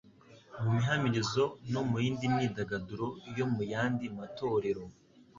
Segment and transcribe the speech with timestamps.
[0.61, 3.07] mu mihamirizo no mu yindi myidagaduro
[3.37, 4.83] yo mu yandi matorero.